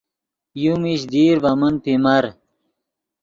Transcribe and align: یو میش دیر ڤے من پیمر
یو 0.63 0.73
میش 0.81 1.01
دیر 1.11 1.35
ڤے 1.43 1.51
من 1.59 1.73
پیمر 1.83 2.23